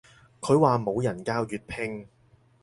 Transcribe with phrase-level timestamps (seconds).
[0.39, 2.07] 佢話冇人教粵拼